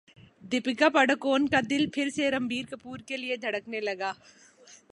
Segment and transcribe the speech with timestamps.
[0.43, 4.11] دپیکا پڈوکون کا دل پھر سے رنبیر کپور کے لیے دھڑکنے لگا